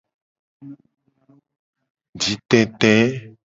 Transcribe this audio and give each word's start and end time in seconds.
Jitete. 2.21 2.93